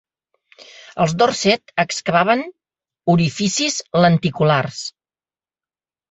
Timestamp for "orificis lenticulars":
3.13-4.81